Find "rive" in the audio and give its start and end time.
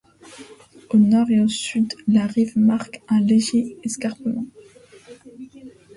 2.25-2.57